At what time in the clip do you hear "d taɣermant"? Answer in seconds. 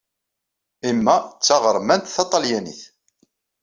1.21-2.13